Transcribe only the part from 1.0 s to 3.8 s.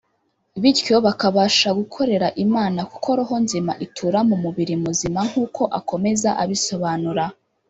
bakabasha gukorera Imana kuko “roho nzima